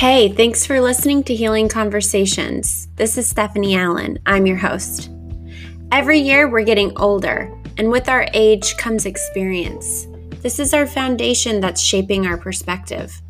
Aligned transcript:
Hey, 0.00 0.30
thanks 0.30 0.64
for 0.64 0.80
listening 0.80 1.24
to 1.24 1.34
Healing 1.34 1.68
Conversations. 1.68 2.88
This 2.96 3.18
is 3.18 3.28
Stephanie 3.28 3.76
Allen. 3.76 4.18
I'm 4.24 4.46
your 4.46 4.56
host. 4.56 5.10
Every 5.92 6.18
year 6.18 6.48
we're 6.48 6.64
getting 6.64 6.96
older, 6.96 7.54
and 7.76 7.90
with 7.90 8.08
our 8.08 8.26
age 8.32 8.78
comes 8.78 9.04
experience. 9.04 10.06
This 10.40 10.58
is 10.58 10.72
our 10.72 10.86
foundation 10.86 11.60
that's 11.60 11.82
shaping 11.82 12.26
our 12.26 12.38
perspective. 12.38 13.20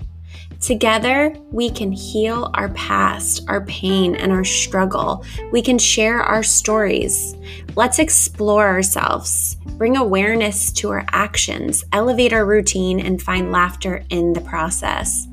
Together, 0.60 1.34
we 1.50 1.70
can 1.70 1.90
heal 1.90 2.52
our 2.54 2.68
past, 2.68 3.44
our 3.48 3.62
pain, 3.62 4.14
and 4.14 4.30
our 4.30 4.44
struggle. 4.44 5.24
We 5.50 5.62
can 5.62 5.76
share 5.76 6.22
our 6.22 6.44
stories. 6.44 7.34
Let's 7.74 7.98
explore 7.98 8.68
ourselves, 8.68 9.56
bring 9.76 9.96
awareness 9.96 10.70
to 10.74 10.90
our 10.90 11.04
actions, 11.10 11.82
elevate 11.92 12.32
our 12.32 12.46
routine, 12.46 13.00
and 13.00 13.20
find 13.20 13.50
laughter 13.50 14.04
in 14.08 14.34
the 14.34 14.40
process. 14.42 15.26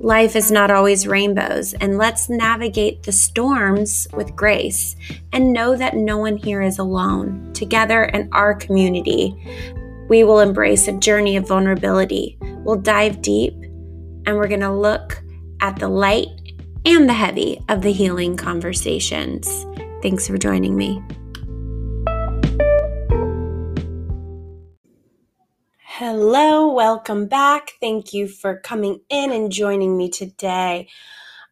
Life 0.00 0.36
is 0.36 0.50
not 0.50 0.70
always 0.70 1.06
rainbows, 1.06 1.74
and 1.74 1.98
let's 1.98 2.28
navigate 2.28 3.02
the 3.02 3.12
storms 3.12 4.06
with 4.12 4.36
grace 4.36 4.96
and 5.32 5.52
know 5.52 5.76
that 5.76 5.96
no 5.96 6.18
one 6.18 6.36
here 6.36 6.62
is 6.62 6.78
alone. 6.78 7.52
Together 7.52 8.04
in 8.04 8.28
our 8.32 8.54
community, 8.54 9.34
we 10.08 10.24
will 10.24 10.40
embrace 10.40 10.88
a 10.88 10.98
journey 10.98 11.36
of 11.36 11.48
vulnerability. 11.48 12.38
We'll 12.64 12.80
dive 12.80 13.22
deep 13.22 13.54
and 14.26 14.36
we're 14.36 14.48
going 14.48 14.60
to 14.60 14.72
look 14.72 15.22
at 15.60 15.78
the 15.78 15.88
light 15.88 16.28
and 16.84 17.08
the 17.08 17.14
heavy 17.14 17.60
of 17.68 17.82
the 17.82 17.92
healing 17.92 18.36
conversations. 18.36 19.66
Thanks 20.02 20.26
for 20.28 20.38
joining 20.38 20.76
me. 20.76 21.02
Hello, 26.00 26.72
welcome 26.72 27.26
back. 27.26 27.72
Thank 27.80 28.14
you 28.14 28.28
for 28.28 28.60
coming 28.60 29.00
in 29.10 29.32
and 29.32 29.50
joining 29.50 29.98
me 29.98 30.08
today. 30.08 30.86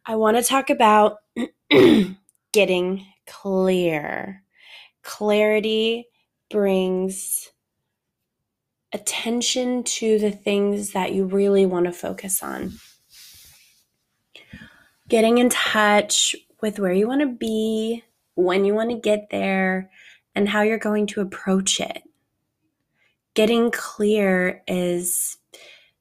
I 0.05 0.15
want 0.15 0.37
to 0.37 0.41
talk 0.41 0.69
about 0.69 1.17
getting 2.53 3.05
clear. 3.27 4.43
Clarity 5.03 6.07
brings 6.49 7.51
attention 8.93 9.83
to 9.83 10.17
the 10.17 10.31
things 10.31 10.93
that 10.93 11.11
you 11.11 11.25
really 11.25 11.65
want 11.65 11.87
to 11.87 11.91
focus 11.91 12.41
on. 12.41 12.71
Getting 15.09 15.39
in 15.39 15.49
touch 15.49 16.37
with 16.61 16.79
where 16.79 16.93
you 16.93 17.05
want 17.05 17.19
to 17.19 17.35
be, 17.35 18.01
when 18.35 18.63
you 18.63 18.73
want 18.73 18.91
to 18.91 18.97
get 18.97 19.27
there, 19.29 19.91
and 20.35 20.47
how 20.47 20.61
you're 20.61 20.79
going 20.79 21.07
to 21.07 21.19
approach 21.19 21.81
it. 21.81 22.06
Getting 23.37 23.69
clear 23.69 24.63
is 24.67 25.37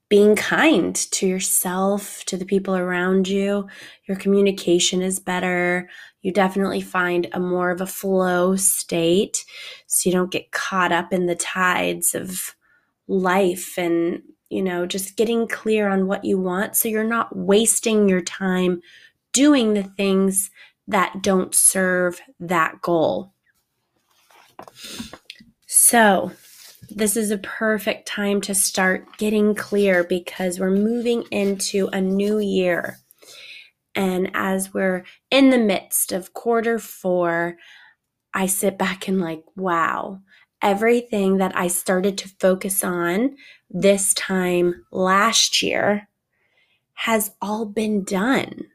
being 0.09 0.37
kind 0.37 0.97
to 0.97 1.27
yourself, 1.27 2.25
to 2.25 2.39
the 2.39 2.47
people 2.47 2.75
around 2.75 3.29
you. 3.29 3.69
Your 4.07 4.17
communication 4.17 5.03
is 5.03 5.21
better. 5.21 5.87
You 6.23 6.33
definitely 6.33 6.81
find 6.81 7.29
a 7.35 7.39
more 7.39 7.71
of 7.71 7.83
a 7.83 7.87
flow 7.87 8.57
state 8.57 9.45
so 9.87 10.09
you 10.09 10.15
don't 10.15 10.33
get 10.33 10.51
caught 10.51 10.93
up 10.93 11.13
in 11.13 11.27
the 11.27 11.35
tides 11.35 12.15
of 12.15 12.57
life 13.07 13.77
and, 13.77 14.23
you 14.49 14.63
know, 14.63 14.87
just 14.87 15.19
getting 15.19 15.47
clear 15.47 15.91
on 15.91 16.07
what 16.07 16.25
you 16.25 16.41
want 16.41 16.75
so 16.75 16.89
you're 16.89 17.05
not 17.05 17.37
wasting 17.37 18.09
your 18.09 18.23
time 18.23 18.81
doing 19.33 19.75
the 19.75 19.83
things 19.83 20.51
that 20.89 21.21
don't 21.21 21.55
serve 21.55 22.19
that 22.41 22.81
goal. 22.81 23.35
So, 25.67 26.33
this 26.97 27.15
is 27.15 27.31
a 27.31 27.37
perfect 27.37 28.09
time 28.09 28.41
to 28.41 28.55
start 28.55 29.19
getting 29.19 29.55
clear 29.55 30.03
because 30.03 30.59
we're 30.59 30.71
moving 30.71 31.25
into 31.31 31.89
a 31.93 32.01
new 32.01 32.39
year. 32.39 32.97
And 33.95 34.31
as 34.33 34.73
we're 34.73 35.05
in 35.31 35.51
the 35.51 35.59
midst 35.59 36.11
of 36.11 36.33
quarter 36.33 36.79
four, 36.79 37.59
I 38.33 38.47
sit 38.47 38.79
back 38.79 39.09
and 39.09 39.21
like, 39.21 39.43
wow, 39.57 40.21
everything 40.63 41.37
that 41.37 41.55
I 41.55 41.67
started 41.69 42.17
to 42.19 42.35
focus 42.41 42.83
on 42.83 43.37
this 43.69 44.15
time 44.15 44.87
last 44.91 45.61
year 45.61 46.09
has 46.95 47.33
all 47.43 47.67
been 47.67 48.05
done. 48.05 48.69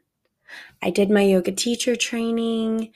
I 0.80 0.90
did 0.90 1.10
my 1.10 1.22
yoga 1.22 1.50
teacher 1.50 1.96
training. 1.96 2.92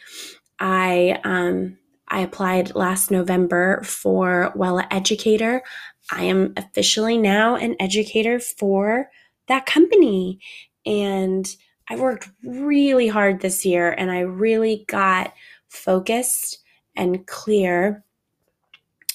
I 0.61 1.21
um, 1.25 1.79
I 2.09 2.21
applied 2.21 2.75
last 2.75 3.11
November 3.11 3.83
for 3.83 4.53
Wella 4.57 4.87
Educator. 4.91 5.63
I 6.11 6.25
am 6.25 6.53
officially 6.57 7.19
now 7.19 7.57
an 7.57 7.77
educator 7.81 8.39
for 8.39 9.11
that 9.49 9.67
company. 9.67 10.41
And 10.85 11.47
I 11.89 11.97
worked 11.97 12.31
really 12.45 13.09
hard 13.09 13.41
this 13.41 13.65
year 13.65 13.91
and 13.91 14.11
I 14.11 14.21
really 14.21 14.85
got 14.89 15.33
focused 15.69 16.59
and 16.97 17.27
clear 17.27 18.05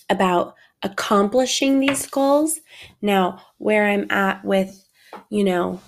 about 0.09 0.55
accomplishing 0.83 1.79
these 1.79 2.07
goals. 2.07 2.59
Now, 3.01 3.41
where 3.57 3.87
I'm 3.87 4.09
at 4.09 4.43
with, 4.43 4.85
you 5.29 5.43
know, 5.43 5.79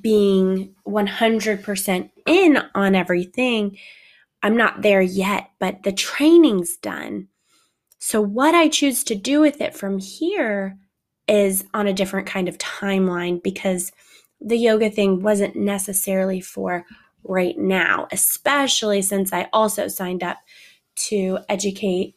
being 0.00 0.74
100% 0.86 2.10
in 2.26 2.58
on 2.74 2.94
everything, 2.94 3.78
I'm 4.42 4.56
not 4.56 4.82
there 4.82 5.02
yet, 5.02 5.50
but 5.58 5.82
the 5.82 5.92
training's 5.92 6.76
done. 6.76 7.28
So, 7.98 8.20
what 8.20 8.54
I 8.54 8.68
choose 8.68 9.02
to 9.04 9.14
do 9.14 9.40
with 9.40 9.60
it 9.60 9.74
from 9.74 9.98
here 9.98 10.78
is 11.26 11.64
on 11.74 11.86
a 11.86 11.92
different 11.92 12.26
kind 12.26 12.48
of 12.48 12.58
timeline 12.58 13.42
because 13.42 13.90
the 14.40 14.56
yoga 14.56 14.90
thing 14.90 15.22
wasn't 15.22 15.56
necessarily 15.56 16.40
for 16.40 16.84
right 17.24 17.58
now, 17.58 18.06
especially 18.12 19.02
since 19.02 19.32
I 19.32 19.48
also 19.52 19.88
signed 19.88 20.22
up 20.22 20.38
to 21.08 21.38
educate 21.48 22.14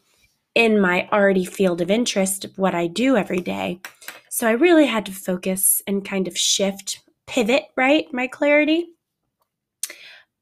in 0.55 0.79
my 0.79 1.07
already 1.11 1.45
field 1.45 1.81
of 1.81 1.89
interest 1.89 2.45
of 2.45 2.57
what 2.57 2.75
I 2.75 2.87
do 2.87 3.15
every 3.15 3.39
day. 3.39 3.81
So 4.29 4.47
I 4.47 4.51
really 4.51 4.85
had 4.85 5.05
to 5.07 5.11
focus 5.11 5.81
and 5.87 6.05
kind 6.05 6.27
of 6.27 6.37
shift, 6.37 7.01
pivot, 7.27 7.65
right? 7.75 8.05
My 8.11 8.27
clarity. 8.27 8.87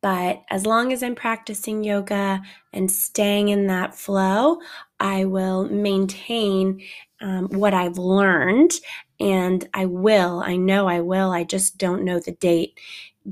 But 0.02 0.44
as 0.50 0.66
long 0.66 0.94
as 0.94 1.02
I'm 1.02 1.16
practicing 1.16 1.84
yoga 1.84 2.42
and 2.72 2.92
staying 2.92 3.50
in 3.50 3.68
that 3.68 3.96
flow, 3.96 4.60
I 5.00 5.26
will 5.26 5.66
maintain 5.66 6.82
um, 7.20 7.48
what 7.48 7.74
I've 7.74 7.98
learned. 7.98 8.72
And 9.20 9.68
I 9.74 9.86
will, 9.86 10.42
I 10.46 10.56
know 10.56 10.88
I 10.88 11.02
will, 11.02 11.32
I 11.32 11.44
just 11.44 11.78
don't 11.78 12.04
know 12.04 12.20
the 12.20 12.34
date, 12.34 12.80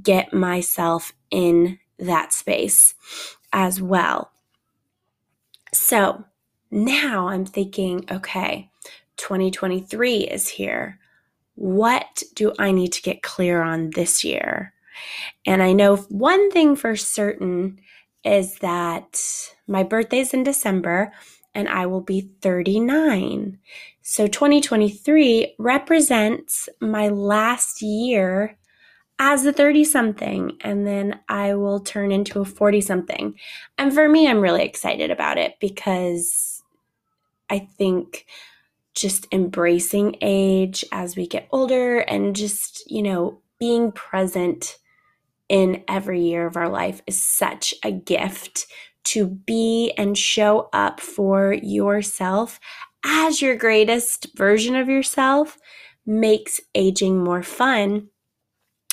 get 0.01 0.33
myself 0.33 1.13
in 1.29 1.79
that 1.99 2.33
space 2.33 2.95
as 3.53 3.81
well. 3.81 4.31
So, 5.71 6.25
now 6.71 7.27
I'm 7.29 7.45
thinking, 7.45 8.05
okay, 8.11 8.69
2023 9.17 10.17
is 10.23 10.49
here. 10.49 10.99
What 11.55 12.23
do 12.33 12.53
I 12.59 12.71
need 12.71 12.91
to 12.93 13.01
get 13.01 13.23
clear 13.23 13.61
on 13.61 13.91
this 13.91 14.23
year? 14.23 14.74
And 15.45 15.61
I 15.61 15.73
know 15.73 15.97
one 15.97 16.51
thing 16.51 16.75
for 16.75 16.95
certain 16.95 17.79
is 18.23 18.57
that 18.59 19.21
my 19.67 19.83
birthday's 19.83 20.33
in 20.33 20.43
December 20.43 21.11
and 21.53 21.69
I 21.69 21.85
will 21.85 22.01
be 22.01 22.29
39. 22.41 23.59
So 24.01 24.27
2023 24.27 25.55
represents 25.57 26.69
my 26.81 27.07
last 27.07 27.81
year 27.81 28.57
as 29.17 29.45
a 29.45 29.53
30 29.53 29.85
something, 29.85 30.57
and 30.59 30.85
then 30.85 31.19
I 31.29 31.55
will 31.55 31.79
turn 31.79 32.11
into 32.11 32.41
a 32.41 32.45
40 32.45 32.81
something. 32.81 33.35
And 33.77 33.93
for 33.93 34.09
me, 34.09 34.27
I'm 34.27 34.41
really 34.41 34.63
excited 34.63 35.09
about 35.09 35.37
it 35.37 35.55
because 35.61 36.61
I 37.49 37.59
think 37.59 38.25
just 38.93 39.27
embracing 39.31 40.17
age 40.21 40.83
as 40.91 41.15
we 41.15 41.27
get 41.27 41.47
older 41.51 41.99
and 41.99 42.35
just, 42.35 42.89
you 42.91 43.01
know, 43.01 43.39
being 43.57 43.91
present 43.93 44.77
in 45.49 45.83
every 45.87 46.21
year 46.21 46.47
of 46.47 46.57
our 46.57 46.69
life 46.69 47.01
is 47.07 47.21
such 47.21 47.73
a 47.83 47.91
gift 47.91 48.67
to 49.05 49.27
be 49.27 49.93
and 49.97 50.17
show 50.17 50.69
up 50.73 50.99
for 50.99 51.53
yourself 51.53 52.59
as 53.05 53.41
your 53.41 53.55
greatest 53.55 54.27
version 54.35 54.75
of 54.75 54.89
yourself 54.89 55.57
makes 56.05 56.59
aging 56.73 57.23
more 57.23 57.43
fun, 57.43 58.07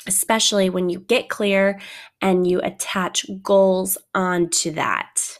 especially 0.07 0.69
when 0.69 0.89
you 0.89 0.99
get 0.99 1.29
clear 1.29 1.79
and 2.21 2.47
you 2.47 2.59
attach 2.61 3.25
goals 3.41 3.97
onto 4.13 4.71
that. 4.71 5.39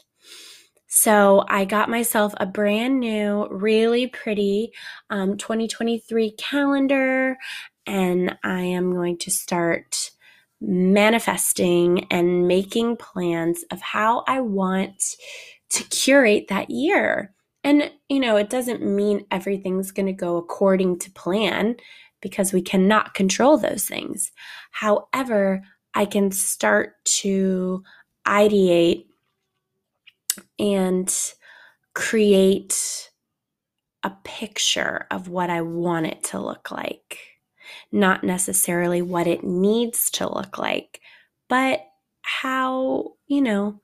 So 0.88 1.44
I 1.48 1.64
got 1.64 1.88
myself 1.88 2.34
a 2.36 2.46
brand 2.46 3.00
new, 3.00 3.48
really 3.50 4.06
pretty 4.06 4.72
um, 5.10 5.36
2023 5.36 6.32
calendar, 6.32 7.36
and 7.84 8.36
I 8.44 8.60
am 8.60 8.92
going 8.92 9.18
to 9.18 9.30
start 9.30 10.12
manifesting 10.66 12.06
and 12.10 12.48
making 12.48 12.96
plans 12.96 13.64
of 13.70 13.80
how 13.80 14.24
I 14.26 14.40
want 14.40 15.02
to 15.70 15.84
curate 15.84 16.46
that 16.48 16.70
year. 16.70 17.32
And, 17.62 17.90
you 18.08 18.20
know, 18.20 18.36
it 18.36 18.50
doesn't 18.50 18.82
mean 18.82 19.26
everything's 19.30 19.90
going 19.90 20.06
to 20.06 20.12
go 20.12 20.36
according 20.36 20.98
to 21.00 21.10
plan 21.12 21.76
because 22.20 22.52
we 22.52 22.62
cannot 22.62 23.14
control 23.14 23.56
those 23.56 23.84
things. 23.84 24.32
However, 24.70 25.62
I 25.94 26.06
can 26.06 26.30
start 26.30 26.94
to 27.04 27.82
ideate 28.26 29.06
and 30.58 31.14
create 31.94 33.10
a 34.02 34.10
picture 34.24 35.06
of 35.10 35.28
what 35.28 35.50
I 35.50 35.62
want 35.62 36.06
it 36.06 36.24
to 36.24 36.40
look 36.40 36.70
like. 36.70 37.18
Not 37.92 38.24
necessarily 38.24 39.02
what 39.02 39.26
it 39.26 39.44
needs 39.44 40.10
to 40.12 40.32
look 40.32 40.58
like, 40.58 41.00
but 41.48 41.84
how, 42.22 43.12
you 43.26 43.40
know, 43.40 43.80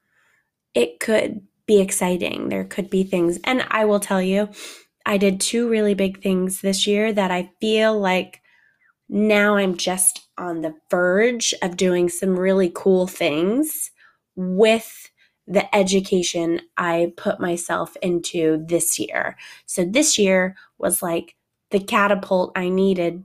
it 0.75 1.01
could 1.01 1.43
be 1.67 1.81
exciting. 1.81 2.49
There 2.49 2.65
could 2.65 2.91
be 2.91 3.05
things. 3.05 3.39
And 3.45 3.65
I 3.71 3.85
will 3.85 4.01
tell 4.01 4.23
you, 4.23 4.49
I 5.07 5.19
did 5.19 5.41
two 5.41 5.69
really 5.69 5.95
big 5.95 6.23
things 6.23 6.61
this 6.61 6.87
year 6.87 7.13
that 7.13 7.31
I 7.31 7.51
feel 7.61 7.99
like 7.99 8.41
now 9.09 9.57
I'm 9.57 9.77
just 9.77 10.29
on 10.39 10.61
the 10.61 10.75
verge 10.91 11.53
of 11.63 11.77
doing 11.77 12.09
some 12.09 12.39
really 12.39 12.71
cool 12.75 13.07
things 13.07 13.91
with 14.37 15.11
the 15.47 15.75
education 15.75 16.61
I 16.77 17.13
put 17.17 17.41
myself 17.41 17.97
into 18.03 18.65
this 18.69 18.99
year. 18.99 19.37
So 19.67 19.85
this 19.85 20.19
year 20.19 20.57
was 20.79 21.03
like 21.03 21.35
the 21.71 21.81
catapult 21.81 22.53
I 22.55 22.69
needed 22.69 23.25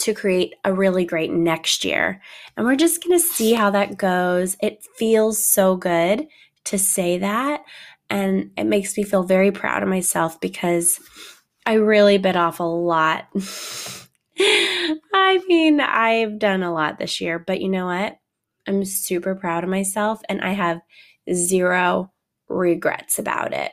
to 0.00 0.14
create 0.14 0.54
a 0.64 0.72
really 0.72 1.04
great 1.04 1.30
next 1.30 1.84
year. 1.84 2.20
And 2.56 2.66
we're 2.66 2.76
just 2.76 3.04
going 3.04 3.18
to 3.18 3.24
see 3.24 3.52
how 3.52 3.70
that 3.70 3.98
goes. 3.98 4.56
It 4.62 4.84
feels 4.96 5.44
so 5.44 5.76
good 5.76 6.26
to 6.64 6.78
say 6.78 7.18
that. 7.18 7.62
And 8.08 8.50
it 8.56 8.64
makes 8.64 8.96
me 8.96 9.04
feel 9.04 9.22
very 9.22 9.52
proud 9.52 9.82
of 9.82 9.88
myself 9.88 10.40
because 10.40 10.98
I 11.66 11.74
really 11.74 12.18
bit 12.18 12.36
off 12.36 12.60
a 12.60 12.64
lot. 12.64 13.28
I 14.38 15.40
mean, 15.46 15.80
I've 15.80 16.38
done 16.38 16.62
a 16.62 16.72
lot 16.72 16.98
this 16.98 17.20
year, 17.20 17.38
but 17.38 17.60
you 17.60 17.68
know 17.68 17.86
what? 17.86 18.16
I'm 18.66 18.84
super 18.84 19.34
proud 19.34 19.64
of 19.64 19.70
myself 19.70 20.22
and 20.28 20.40
I 20.40 20.52
have 20.52 20.80
zero 21.32 22.10
regrets 22.48 23.18
about 23.18 23.52
it. 23.52 23.72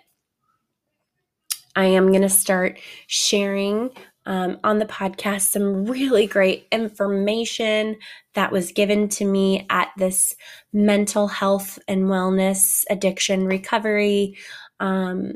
I 1.75 1.85
am 1.85 2.07
going 2.07 2.23
to 2.23 2.29
start 2.29 2.79
sharing 3.05 3.91
um, 4.27 4.59
on 4.63 4.77
the 4.77 4.85
podcast 4.85 5.41
some 5.43 5.85
really 5.85 6.27
great 6.27 6.67
information 6.71 7.95
that 8.35 8.51
was 8.51 8.73
given 8.73 9.07
to 9.07 9.25
me 9.25 9.65
at 9.69 9.89
this 9.97 10.35
mental 10.73 11.27
health 11.27 11.79
and 11.87 12.03
wellness 12.03 12.83
addiction 12.89 13.45
recovery 13.45 14.37
um, 14.81 15.33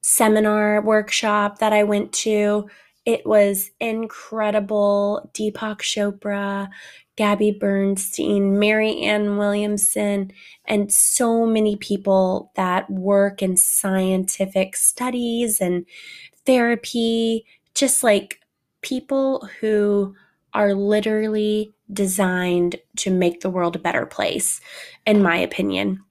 seminar 0.00 0.80
workshop 0.80 1.58
that 1.58 1.72
I 1.72 1.84
went 1.84 2.12
to. 2.14 2.68
It 3.04 3.26
was 3.26 3.70
incredible. 3.78 5.30
Deepak 5.34 5.80
Chopra, 5.80 6.68
Gabby 7.16 7.50
Bernstein, 7.50 8.58
Marianne 8.58 9.36
Williamson, 9.36 10.32
and 10.64 10.92
so 10.92 11.44
many 11.44 11.76
people 11.76 12.52
that 12.56 12.90
work 12.90 13.42
in 13.42 13.56
scientific 13.56 14.76
studies 14.76 15.60
and 15.60 15.84
therapy 16.46 17.44
just 17.78 18.02
like 18.02 18.40
people 18.82 19.48
who 19.60 20.14
are 20.52 20.74
literally 20.74 21.74
designed 21.92 22.76
to 22.96 23.10
make 23.10 23.40
the 23.40 23.50
world 23.50 23.76
a 23.76 23.78
better 23.78 24.06
place, 24.06 24.60
in 25.06 25.22
my 25.22 25.36
opinion. 25.36 26.02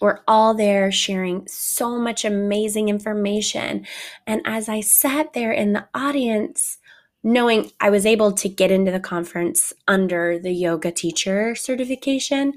We're 0.00 0.20
all 0.26 0.54
there 0.54 0.90
sharing 0.90 1.46
so 1.46 1.98
much 1.98 2.24
amazing 2.24 2.88
information. 2.88 3.86
And 4.26 4.40
as 4.44 4.68
I 4.68 4.80
sat 4.80 5.34
there 5.34 5.52
in 5.52 5.74
the 5.74 5.86
audience, 5.94 6.78
knowing 7.22 7.70
I 7.80 7.90
was 7.90 8.06
able 8.06 8.32
to 8.32 8.48
get 8.48 8.70
into 8.70 8.90
the 8.90 9.00
conference 9.00 9.72
under 9.86 10.38
the 10.38 10.52
yoga 10.52 10.90
teacher 10.90 11.54
certification, 11.54 12.54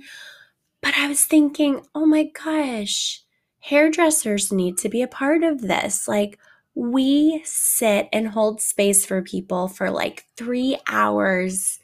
but 0.82 0.94
I 0.98 1.08
was 1.08 1.26
thinking, 1.26 1.86
oh 1.94 2.06
my 2.06 2.24
gosh, 2.24 3.24
hairdressers 3.60 4.52
need 4.52 4.78
to 4.80 4.90
be 4.90 5.02
a 5.02 5.08
part 5.08 5.44
of 5.44 5.62
this. 5.62 6.08
Like, 6.08 6.40
we 6.76 7.42
sit 7.46 8.10
and 8.12 8.28
hold 8.28 8.62
space 8.62 9.06
for 9.06 9.22
people 9.22 9.68
for 9.68 9.92
like 9.92 10.26
three 10.38 10.78
hours 10.88 11.80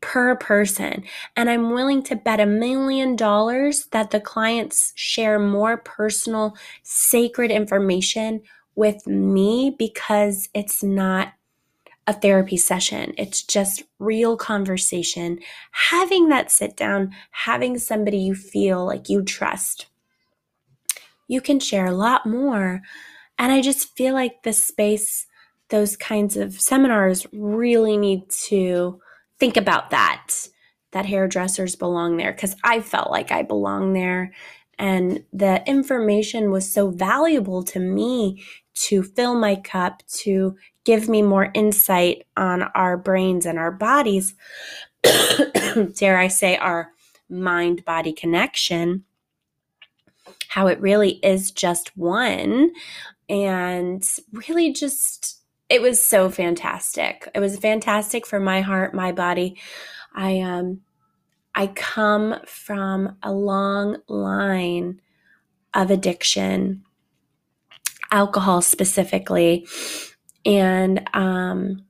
per 0.00 0.36
person. 0.36 1.04
And 1.36 1.48
I'm 1.48 1.70
willing 1.70 2.02
to 2.04 2.16
bet 2.16 2.40
a 2.40 2.46
million 2.46 3.14
dollars 3.14 3.86
that 3.92 4.10
the 4.10 4.20
clients 4.20 4.92
share 4.96 5.38
more 5.38 5.78
personal, 5.78 6.56
sacred 6.82 7.50
information 7.50 8.42
with 8.74 9.06
me 9.06 9.74
because 9.78 10.48
it's 10.54 10.82
not 10.82 11.34
a 12.06 12.12
therapy 12.12 12.56
session. 12.56 13.14
It's 13.16 13.42
just 13.42 13.84
real 13.98 14.36
conversation. 14.36 15.38
Having 15.70 16.30
that 16.30 16.50
sit 16.50 16.76
down, 16.76 17.12
having 17.30 17.78
somebody 17.78 18.18
you 18.18 18.34
feel 18.34 18.84
like 18.84 19.08
you 19.08 19.22
trust, 19.22 19.86
you 21.28 21.40
can 21.40 21.60
share 21.60 21.86
a 21.86 21.94
lot 21.94 22.26
more 22.26 22.82
and 23.38 23.52
I 23.52 23.60
just 23.60 23.96
feel 23.96 24.14
like 24.14 24.42
the 24.42 24.52
space, 24.52 25.26
those 25.70 25.96
kinds 25.96 26.36
of 26.36 26.60
seminars 26.60 27.26
really 27.32 27.96
need 27.96 28.28
to 28.46 29.00
think 29.38 29.56
about 29.56 29.90
that, 29.90 30.48
that 30.92 31.06
hairdressers 31.06 31.76
belong 31.76 32.16
there, 32.16 32.32
because 32.32 32.56
I 32.62 32.80
felt 32.80 33.10
like 33.10 33.32
I 33.32 33.42
belong 33.42 33.92
there. 33.92 34.32
And 34.78 35.24
the 35.32 35.62
information 35.68 36.50
was 36.50 36.72
so 36.72 36.90
valuable 36.90 37.62
to 37.64 37.78
me 37.78 38.42
to 38.74 39.02
fill 39.02 39.34
my 39.34 39.56
cup, 39.56 40.02
to 40.08 40.56
give 40.84 41.08
me 41.08 41.22
more 41.22 41.50
insight 41.54 42.26
on 42.36 42.62
our 42.74 42.96
brains 42.96 43.46
and 43.46 43.58
our 43.58 43.70
bodies. 43.70 44.34
Dare 45.02 46.18
I 46.18 46.28
say, 46.28 46.56
our 46.56 46.92
mind 47.28 47.84
body 47.84 48.12
connection 48.12 49.04
how 50.52 50.66
it 50.66 50.80
really 50.80 51.12
is 51.22 51.50
just 51.50 51.96
one 51.96 52.70
and 53.32 54.06
really 54.46 54.72
just 54.74 55.40
it 55.70 55.80
was 55.80 56.04
so 56.04 56.28
fantastic. 56.28 57.26
It 57.34 57.40
was 57.40 57.58
fantastic 57.58 58.26
for 58.26 58.38
my 58.38 58.60
heart, 58.60 58.94
my 58.94 59.10
body. 59.10 59.58
I 60.14 60.40
um 60.40 60.82
I 61.54 61.68
come 61.68 62.36
from 62.46 63.16
a 63.22 63.32
long 63.32 63.96
line 64.06 65.00
of 65.72 65.90
addiction, 65.90 66.84
alcohol 68.10 68.60
specifically, 68.60 69.66
and 70.44 71.08
um 71.14 71.86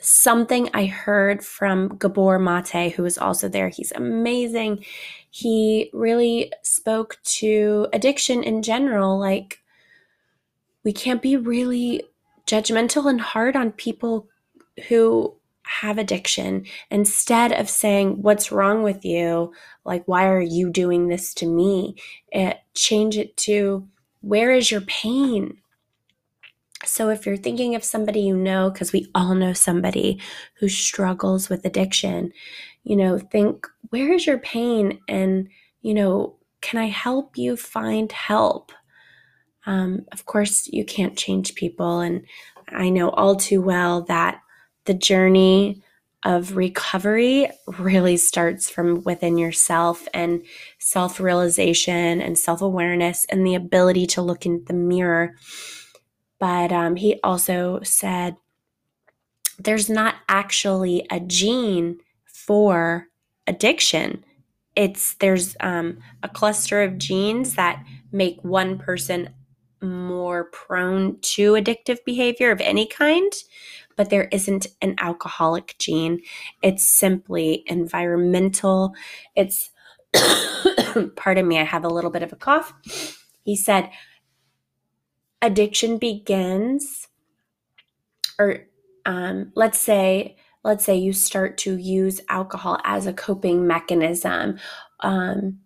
something 0.00 0.68
I 0.74 0.86
heard 0.86 1.44
from 1.44 1.96
Gabor 1.96 2.40
Mate, 2.40 2.92
who 2.92 3.04
was 3.04 3.18
also 3.18 3.48
there. 3.48 3.68
He's 3.68 3.92
amazing. 3.92 4.84
He 5.30 5.90
really 5.92 6.52
spoke 6.64 7.18
to 7.22 7.86
addiction 7.92 8.42
in 8.42 8.62
general, 8.62 9.16
like 9.20 9.59
we 10.84 10.92
can't 10.92 11.22
be 11.22 11.36
really 11.36 12.02
judgmental 12.46 13.08
and 13.08 13.20
hard 13.20 13.56
on 13.56 13.72
people 13.72 14.28
who 14.88 15.36
have 15.62 15.98
addiction. 15.98 16.66
Instead 16.90 17.52
of 17.52 17.70
saying 17.70 18.22
what's 18.22 18.50
wrong 18.50 18.82
with 18.82 19.04
you? 19.04 19.52
Like 19.84 20.02
why 20.06 20.26
are 20.26 20.40
you 20.40 20.70
doing 20.70 21.08
this 21.08 21.32
to 21.34 21.46
me? 21.46 21.96
It, 22.32 22.58
change 22.74 23.16
it 23.16 23.36
to 23.38 23.86
where 24.20 24.50
is 24.52 24.70
your 24.70 24.80
pain? 24.82 25.58
So 26.84 27.10
if 27.10 27.24
you're 27.26 27.36
thinking 27.36 27.74
of 27.74 27.84
somebody 27.84 28.20
you 28.20 28.36
know 28.36 28.70
because 28.70 28.92
we 28.92 29.10
all 29.14 29.34
know 29.34 29.52
somebody 29.52 30.20
who 30.58 30.68
struggles 30.68 31.48
with 31.48 31.64
addiction 31.64 32.32
you 32.82 32.96
know 32.96 33.18
think 33.18 33.66
where 33.90 34.12
is 34.12 34.26
your 34.26 34.38
pain? 34.38 34.98
And 35.06 35.48
you 35.82 35.94
know 35.94 36.36
can 36.60 36.78
i 36.78 36.86
help 36.86 37.38
you 37.38 37.56
find 37.56 38.12
help 38.12 38.72
um, 39.66 40.06
of 40.12 40.26
course, 40.26 40.66
you 40.68 40.84
can't 40.84 41.16
change 41.16 41.54
people. 41.54 42.00
And 42.00 42.24
I 42.68 42.88
know 42.88 43.10
all 43.10 43.36
too 43.36 43.60
well 43.60 44.02
that 44.02 44.40
the 44.84 44.94
journey 44.94 45.82
of 46.24 46.56
recovery 46.56 47.50
really 47.78 48.16
starts 48.16 48.68
from 48.68 49.02
within 49.04 49.38
yourself 49.38 50.06
and 50.12 50.42
self 50.78 51.18
realization 51.20 52.20
and 52.20 52.38
self 52.38 52.62
awareness 52.62 53.26
and 53.26 53.46
the 53.46 53.54
ability 53.54 54.06
to 54.06 54.22
look 54.22 54.46
in 54.46 54.64
the 54.66 54.74
mirror. 54.74 55.34
But 56.38 56.72
um, 56.72 56.96
he 56.96 57.20
also 57.22 57.80
said 57.82 58.36
there's 59.58 59.90
not 59.90 60.16
actually 60.28 61.06
a 61.10 61.20
gene 61.20 61.98
for 62.24 63.08
addiction. 63.46 64.24
It's 64.76 65.14
there's 65.14 65.56
um, 65.60 65.98
a 66.22 66.28
cluster 66.28 66.82
of 66.82 66.98
genes 66.98 67.54
that 67.54 67.84
make 68.12 68.42
one 68.42 68.78
person 68.78 69.30
more 69.82 70.44
prone 70.44 71.18
to 71.20 71.52
addictive 71.52 71.98
behavior 72.04 72.50
of 72.50 72.60
any 72.60 72.86
kind, 72.86 73.32
but 73.96 74.10
there 74.10 74.28
isn't 74.32 74.66
an 74.82 74.94
alcoholic 74.98 75.76
gene. 75.78 76.20
It's 76.62 76.84
simply 76.84 77.64
environmental. 77.66 78.94
It's, 79.34 79.70
pardon 81.16 81.48
me, 81.48 81.58
I 81.58 81.64
have 81.64 81.84
a 81.84 81.88
little 81.88 82.10
bit 82.10 82.22
of 82.22 82.32
a 82.32 82.36
cough. 82.36 82.72
He 83.44 83.56
said, 83.56 83.90
addiction 85.42 85.98
begins 85.98 87.08
or 88.38 88.66
um, 89.06 89.52
let's 89.54 89.78
say 89.78 90.36
let's 90.62 90.84
say 90.84 90.96
you 90.96 91.12
start 91.12 91.56
to 91.58 91.76
use 91.76 92.20
alcohol 92.28 92.78
as 92.84 93.06
a 93.06 93.12
coping 93.12 93.66
mechanism 93.66 94.58
um, 95.00 95.58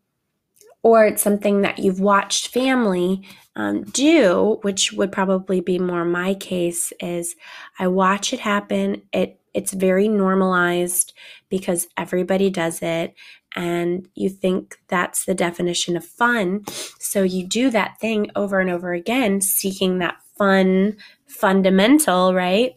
or 0.84 1.04
it's 1.04 1.22
something 1.22 1.62
that 1.62 1.80
you've 1.80 1.98
watched 1.98 2.48
family 2.48 3.26
um, 3.56 3.82
do 3.84 4.58
which 4.62 4.92
would 4.92 5.10
probably 5.10 5.60
be 5.60 5.78
more 5.78 6.04
my 6.04 6.34
case 6.34 6.92
is 7.00 7.34
i 7.78 7.86
watch 7.88 8.32
it 8.32 8.40
happen. 8.40 9.02
It 9.12 9.40
it's 9.54 9.72
very 9.72 10.08
normalized 10.08 11.12
because 11.48 11.86
everybody 11.96 12.50
does 12.50 12.82
it 12.82 13.14
and 13.54 14.08
you 14.14 14.28
think 14.28 14.78
that's 14.88 15.24
the 15.24 15.34
definition 15.34 15.96
of 15.96 16.04
fun. 16.04 16.64
So 16.98 17.22
you 17.22 17.46
do 17.46 17.70
that 17.70 18.00
thing 18.00 18.30
over 18.34 18.58
and 18.58 18.68
over 18.68 18.92
again 18.92 19.40
seeking 19.40 19.98
that 19.98 20.16
fun 20.36 20.96
fundamental 21.26 22.34
right 22.34 22.72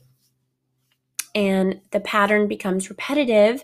and 1.38 1.80
the 1.92 2.00
pattern 2.00 2.48
becomes 2.48 2.90
repetitive 2.90 3.64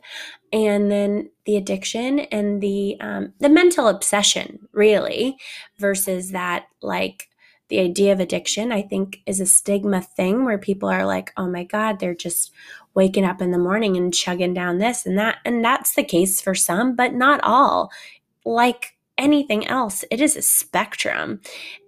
and 0.51 0.91
then 0.91 1.27
the 1.45 1.57
addiction 1.57 2.19
and 2.19 2.61
the 2.61 2.95
um, 3.01 3.33
the 3.39 3.49
mental 3.49 3.87
obsession 3.87 4.59
really 4.73 5.35
versus 5.79 6.31
that 6.31 6.67
like 6.83 7.27
the 7.69 7.79
idea 7.79 8.13
of 8.13 8.19
addiction 8.19 8.71
i 8.71 8.81
think 8.83 9.21
is 9.25 9.39
a 9.39 9.45
stigma 9.45 10.01
thing 10.01 10.45
where 10.45 10.59
people 10.59 10.87
are 10.87 11.05
like 11.05 11.33
oh 11.35 11.49
my 11.49 11.63
god 11.63 11.99
they're 11.99 12.13
just 12.13 12.51
waking 12.93 13.25
up 13.25 13.41
in 13.41 13.49
the 13.49 13.57
morning 13.57 13.97
and 13.97 14.13
chugging 14.13 14.53
down 14.53 14.77
this 14.77 15.03
and 15.05 15.17
that 15.17 15.39
and 15.43 15.65
that's 15.65 15.95
the 15.95 16.03
case 16.03 16.39
for 16.39 16.53
some 16.53 16.95
but 16.95 17.13
not 17.13 17.39
all. 17.43 17.91
Like 18.45 18.95
anything 19.17 19.65
else 19.67 20.03
it 20.11 20.21
is 20.21 20.35
a 20.35 20.41
spectrum 20.41 21.41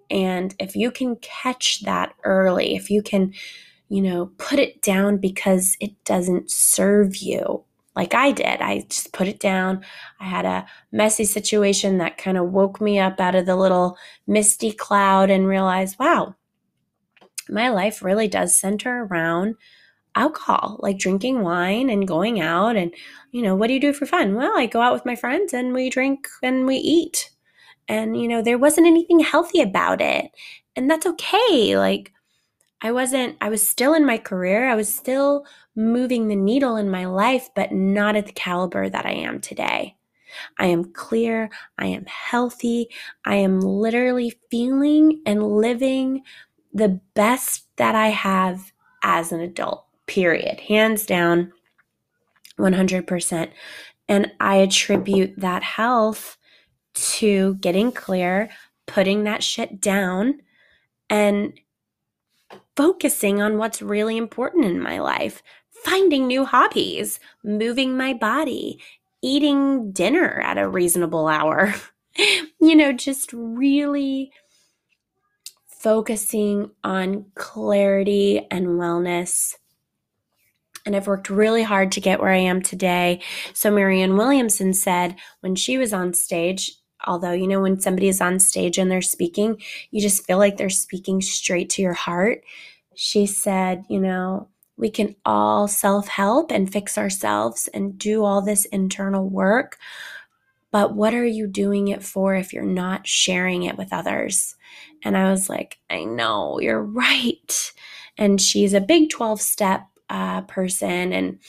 and 0.09 0.55
if 0.59 0.75
you 0.75 0.89
can 0.89 1.15
catch 1.17 1.81
that 1.81 2.13
early 2.23 2.75
if 2.75 2.89
you 2.89 3.03
can 3.03 3.33
you 3.89 4.01
know, 4.01 4.31
put 4.37 4.59
it 4.59 4.81
down 4.81 5.17
because 5.17 5.77
it 5.79 5.91
doesn't 6.05 6.49
serve 6.49 7.17
you. 7.17 7.63
Like 7.95 8.13
I 8.13 8.31
did. 8.31 8.61
I 8.61 8.85
just 8.89 9.13
put 9.13 9.27
it 9.27 9.39
down. 9.39 9.83
I 10.19 10.25
had 10.25 10.45
a 10.45 10.65
messy 10.91 11.23
situation 11.23 11.97
that 11.99 12.17
kind 12.17 12.37
of 12.37 12.51
woke 12.51 12.81
me 12.81 12.99
up 12.99 13.19
out 13.19 13.35
of 13.35 13.45
the 13.45 13.55
little 13.55 13.97
misty 14.27 14.71
cloud 14.71 15.29
and 15.29 15.47
realized, 15.47 15.97
wow, 15.97 16.35
my 17.49 17.69
life 17.69 18.03
really 18.03 18.27
does 18.27 18.55
center 18.55 19.05
around 19.05 19.55
alcohol, 20.15 20.77
like 20.81 20.97
drinking 20.97 21.41
wine 21.41 21.89
and 21.89 22.07
going 22.07 22.41
out. 22.41 22.75
And, 22.75 22.93
you 23.31 23.41
know, 23.41 23.55
what 23.55 23.67
do 23.67 23.73
you 23.73 23.79
do 23.79 23.93
for 23.93 24.05
fun? 24.05 24.35
Well, 24.35 24.57
I 24.57 24.65
go 24.65 24.81
out 24.81 24.93
with 24.93 25.05
my 25.05 25.15
friends 25.15 25.53
and 25.53 25.73
we 25.73 25.89
drink 25.89 26.27
and 26.41 26.65
we 26.65 26.77
eat. 26.77 27.29
And, 27.87 28.19
you 28.19 28.27
know, 28.27 28.41
there 28.41 28.57
wasn't 28.57 28.87
anything 28.87 29.19
healthy 29.19 29.61
about 29.61 30.01
it. 30.01 30.31
And 30.75 30.89
that's 30.89 31.05
okay. 31.05 31.77
Like, 31.77 32.11
I 32.81 32.91
wasn't, 32.91 33.37
I 33.41 33.49
was 33.49 33.67
still 33.67 33.93
in 33.93 34.05
my 34.05 34.17
career. 34.17 34.67
I 34.69 34.75
was 34.75 34.93
still 34.93 35.45
moving 35.75 36.27
the 36.27 36.35
needle 36.35 36.75
in 36.75 36.89
my 36.89 37.05
life, 37.05 37.49
but 37.55 37.71
not 37.71 38.15
at 38.15 38.27
the 38.27 38.33
caliber 38.33 38.89
that 38.89 39.05
I 39.05 39.11
am 39.11 39.39
today. 39.39 39.95
I 40.59 40.67
am 40.67 40.91
clear. 40.91 41.49
I 41.77 41.87
am 41.87 42.05
healthy. 42.05 42.89
I 43.25 43.35
am 43.35 43.61
literally 43.61 44.37
feeling 44.51 45.21
and 45.25 45.43
living 45.43 46.23
the 46.73 46.99
best 47.13 47.67
that 47.77 47.95
I 47.95 48.09
have 48.09 48.73
as 49.03 49.31
an 49.31 49.39
adult, 49.39 49.85
period. 50.07 50.59
Hands 50.59 51.03
down, 51.05 51.53
100%. 52.59 53.51
And 54.07 54.31
I 54.39 54.57
attribute 54.57 55.33
that 55.37 55.63
health 55.63 56.37
to 56.93 57.55
getting 57.55 57.91
clear, 57.91 58.49
putting 58.85 59.23
that 59.23 59.43
shit 59.43 59.81
down, 59.81 60.41
and 61.09 61.53
focusing 62.75 63.41
on 63.41 63.57
what's 63.57 63.81
really 63.81 64.17
important 64.17 64.65
in 64.65 64.81
my 64.81 64.99
life, 64.99 65.41
finding 65.83 66.27
new 66.27 66.45
hobbies, 66.45 67.19
moving 67.43 67.97
my 67.97 68.13
body, 68.13 68.79
eating 69.21 69.91
dinner 69.91 70.41
at 70.41 70.57
a 70.57 70.67
reasonable 70.67 71.27
hour. 71.27 71.73
you 72.17 72.75
know, 72.75 72.91
just 72.91 73.31
really 73.33 74.31
focusing 75.67 76.71
on 76.83 77.25
clarity 77.35 78.47
and 78.49 78.67
wellness. 78.67 79.53
And 80.85 80.95
I've 80.95 81.07
worked 81.07 81.29
really 81.29 81.63
hard 81.63 81.91
to 81.93 82.01
get 82.01 82.19
where 82.19 82.31
I 82.31 82.37
am 82.37 82.61
today. 82.61 83.21
So, 83.53 83.71
Marianne 83.71 84.17
Williamson 84.17 84.73
said 84.73 85.15
when 85.41 85.55
she 85.55 85.77
was 85.77 85.93
on 85.93 86.13
stage, 86.13 86.71
although, 87.05 87.31
you 87.31 87.47
know, 87.47 87.61
when 87.61 87.79
somebody 87.79 88.07
is 88.07 88.21
on 88.21 88.39
stage 88.39 88.77
and 88.77 88.89
they're 88.89 89.01
speaking, 89.01 89.61
you 89.91 90.01
just 90.01 90.25
feel 90.25 90.37
like 90.37 90.57
they're 90.57 90.69
speaking 90.69 91.21
straight 91.21 91.69
to 91.71 91.81
your 91.81 91.93
heart. 91.93 92.43
She 92.95 93.25
said, 93.25 93.85
you 93.89 93.99
know, 93.99 94.49
we 94.77 94.89
can 94.89 95.15
all 95.25 95.67
self 95.67 96.07
help 96.07 96.51
and 96.51 96.71
fix 96.71 96.97
ourselves 96.97 97.69
and 97.73 97.97
do 97.97 98.23
all 98.23 98.41
this 98.41 98.65
internal 98.65 99.27
work. 99.29 99.77
But 100.71 100.93
what 100.93 101.13
are 101.13 101.25
you 101.25 101.47
doing 101.47 101.87
it 101.87 102.03
for 102.03 102.35
if 102.35 102.51
you're 102.51 102.63
not 102.63 103.07
sharing 103.07 103.63
it 103.63 103.77
with 103.77 103.93
others? 103.93 104.55
And 105.03 105.15
I 105.15 105.31
was 105.31 105.49
like, 105.49 105.77
I 105.89 106.03
know, 106.03 106.59
you're 106.59 106.83
right. 106.83 107.71
And 108.17 108.41
she's 108.41 108.73
a 108.73 108.81
big 108.81 109.09
12 109.09 109.39
step 109.39 109.87
uh, 110.09 110.41
person. 110.41 111.13
And 111.13 111.39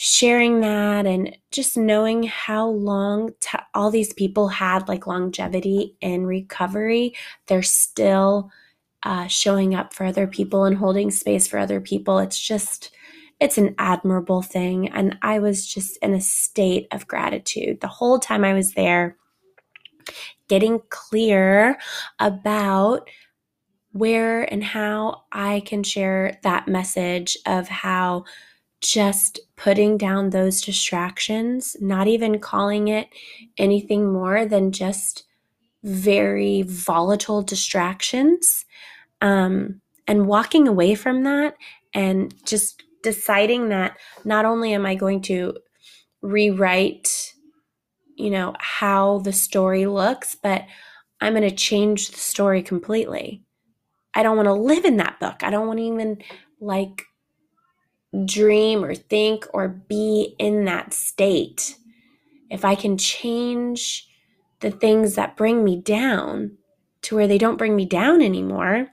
sharing 0.00 0.60
that 0.60 1.06
and 1.06 1.36
just 1.50 1.76
knowing 1.76 2.22
how 2.22 2.68
long 2.68 3.30
t- 3.40 3.58
all 3.74 3.90
these 3.90 4.12
people 4.12 4.46
had 4.46 4.86
like 4.86 5.08
longevity 5.08 5.96
in 6.00 6.24
recovery, 6.24 7.16
they're 7.48 7.64
still 7.64 8.48
uh, 9.02 9.26
showing 9.26 9.74
up 9.74 9.92
for 9.92 10.06
other 10.06 10.28
people 10.28 10.64
and 10.64 10.76
holding 10.76 11.10
space 11.10 11.48
for 11.48 11.58
other 11.58 11.80
people. 11.80 12.20
It's 12.20 12.38
just, 12.40 12.92
it's 13.40 13.58
an 13.58 13.74
admirable 13.76 14.40
thing. 14.40 14.88
And 14.90 15.18
I 15.22 15.40
was 15.40 15.66
just 15.66 15.96
in 15.96 16.14
a 16.14 16.20
state 16.20 16.86
of 16.92 17.08
gratitude 17.08 17.80
the 17.80 17.88
whole 17.88 18.20
time 18.20 18.44
I 18.44 18.54
was 18.54 18.74
there, 18.74 19.16
getting 20.48 20.80
clear 20.90 21.76
about 22.20 23.10
where 23.90 24.44
and 24.44 24.62
how 24.62 25.24
I 25.32 25.60
can 25.66 25.82
share 25.82 26.38
that 26.44 26.68
message 26.68 27.36
of 27.46 27.66
how 27.66 28.26
just 28.80 29.40
putting 29.56 29.98
down 29.98 30.30
those 30.30 30.60
distractions, 30.60 31.76
not 31.80 32.06
even 32.06 32.38
calling 32.38 32.88
it 32.88 33.08
anything 33.56 34.12
more 34.12 34.44
than 34.44 34.72
just 34.72 35.24
very 35.82 36.62
volatile 36.62 37.42
distractions, 37.42 38.64
um, 39.20 39.80
and 40.06 40.26
walking 40.26 40.68
away 40.68 40.94
from 40.94 41.24
that 41.24 41.54
and 41.94 42.34
just 42.44 42.82
deciding 43.02 43.68
that 43.68 43.96
not 44.24 44.44
only 44.44 44.72
am 44.72 44.86
I 44.86 44.94
going 44.94 45.22
to 45.22 45.56
rewrite, 46.22 47.34
you 48.16 48.30
know, 48.30 48.54
how 48.58 49.18
the 49.20 49.32
story 49.32 49.86
looks, 49.86 50.34
but 50.34 50.64
I'm 51.20 51.34
going 51.34 51.48
to 51.48 51.54
change 51.54 52.10
the 52.10 52.18
story 52.18 52.62
completely. 52.62 53.42
I 54.14 54.22
don't 54.22 54.36
want 54.36 54.46
to 54.46 54.52
live 54.52 54.84
in 54.84 54.96
that 54.96 55.20
book. 55.20 55.42
I 55.42 55.50
don't 55.50 55.66
want 55.66 55.78
to 55.78 55.84
even 55.84 56.18
like 56.60 57.04
dream 58.24 58.84
or 58.84 58.94
think 58.94 59.46
or 59.52 59.68
be 59.68 60.34
in 60.38 60.64
that 60.64 60.92
state, 60.92 61.76
if 62.50 62.64
I 62.64 62.74
can 62.74 62.96
change 62.96 64.08
the 64.60 64.70
things 64.70 65.14
that 65.14 65.36
bring 65.36 65.64
me 65.64 65.80
down 65.80 66.56
to 67.02 67.16
where 67.16 67.28
they 67.28 67.38
don't 67.38 67.58
bring 67.58 67.76
me 67.76 67.86
down 67.86 68.22
anymore, 68.22 68.88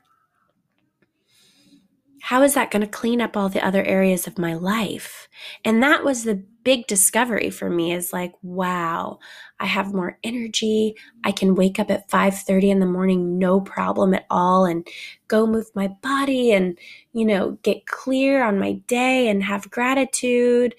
how 2.22 2.42
is 2.42 2.56
that 2.56 2.72
going 2.72 2.82
to 2.82 2.88
clean 2.88 3.22
up 3.22 3.38
all 3.38 3.50
the 3.50 3.66
other 3.66 3.84
areas 3.84 4.28
of 4.28 4.38
my 4.38 4.54
life? 4.54 5.28
And 5.64 5.82
that 5.84 6.04
was 6.04 6.24
the 6.24 6.44
big 6.66 6.88
discovery 6.88 7.50
for 7.50 7.70
me 7.70 7.94
is 7.94 8.12
like, 8.12 8.34
wow, 8.42 9.20
I 9.60 9.68
have 9.68 9.94
more 9.94 10.18
energy. 10.24 10.96
I 11.24 11.32
can 11.32 11.56
wake 11.56 11.80
up 11.80 11.90
at 11.90 12.10
5:30 12.10 12.72
in 12.72 12.80
the 12.82 12.86
morning 12.88 13.38
no 13.40 13.62
problem 13.62 14.14
at 14.14 14.26
all 14.30 14.66
and 14.66 14.86
go 15.30 15.48
move 15.48 15.68
my 15.76 15.88
body 16.02 16.52
and, 16.52 16.78
you 17.14 17.24
know, 17.24 17.52
get 17.64 17.86
clear 17.86 18.44
on 18.44 18.60
my 18.60 18.74
day 18.88 19.30
and 19.30 19.44
have 19.44 19.72
gratitude 19.72 20.76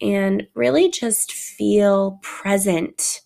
and 0.00 0.46
really 0.54 0.90
just 0.90 1.32
feel 1.32 2.20
present 2.22 3.22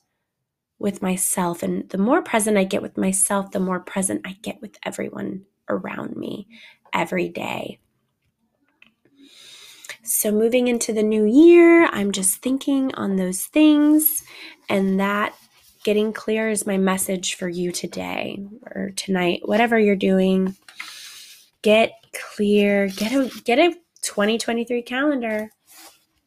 with 0.79 1.03
myself. 1.03 1.63
And 1.63 1.89
the 1.91 1.99
more 1.99 2.23
present 2.23 2.57
I 2.57 2.65
get 2.65 2.83
with 2.83 2.97
myself, 2.97 3.51
the 3.51 3.61
more 3.61 3.81
present 3.81 4.23
I 4.25 4.37
get 4.43 4.61
with 4.63 4.79
everyone 4.85 5.45
around 5.69 6.17
me 6.17 6.47
every 6.93 7.29
day. 7.29 7.81
So, 10.07 10.31
moving 10.31 10.69
into 10.69 10.93
the 10.93 11.03
new 11.03 11.25
year, 11.25 11.87
I'm 11.87 12.13
just 12.13 12.43
thinking 12.43 12.95
on 12.95 13.17
those 13.17 13.47
things, 13.47 14.23
and 14.69 15.01
that 15.01 15.35
getting 15.83 16.13
clear 16.13 16.51
is 16.51 16.67
my 16.67 16.77
message 16.77 17.37
for 17.37 17.49
you 17.49 17.73
today 17.73 18.39
or 18.75 18.91
tonight, 18.97 19.41
whatever 19.47 19.79
you're 19.79 19.97
doing. 19.97 20.57
Get 21.63 21.93
clear, 22.13 22.89
get 22.89 23.13
a 23.13 23.31
get 23.45 23.59
a 23.59 23.75
2023 24.03 24.83
calendar. 24.83 25.51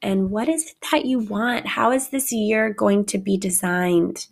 And 0.02 0.32
what 0.32 0.50
is 0.50 0.72
it 0.72 0.78
that 0.92 1.06
you 1.06 1.20
want? 1.20 1.68
How 1.68 1.92
is 1.92 2.10
this 2.10 2.32
year 2.32 2.74
going 2.74 3.06
to 3.06 3.20
be 3.20 3.38
designed? 3.38 4.26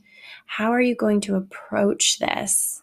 How 0.48 0.72
are 0.72 0.82
you 0.82 0.96
going 0.96 1.22
to 1.22 1.36
approach 1.36 2.18
this? 2.18 2.82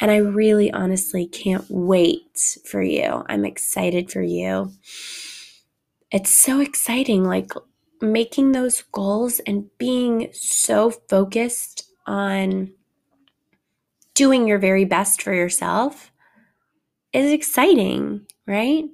And 0.00 0.10
I 0.10 0.16
really 0.16 0.72
honestly 0.72 1.26
can't 1.26 1.66
wait 1.68 2.58
for 2.64 2.82
you. 2.82 3.24
I'm 3.28 3.44
excited 3.44 4.10
for 4.10 4.22
you. 4.22 4.72
It's 6.12 6.30
so 6.30 6.60
exciting, 6.60 7.24
like 7.24 7.52
making 8.02 8.52
those 8.52 8.82
goals 8.92 9.40
and 9.40 9.70
being 9.78 10.28
so 10.32 10.90
focused 10.90 11.90
on 12.06 12.72
doing 14.14 14.46
your 14.46 14.58
very 14.58 14.84
best 14.84 15.22
for 15.22 15.32
yourself 15.32 16.12
is 17.14 17.32
exciting, 17.32 18.26
right? 18.46 18.84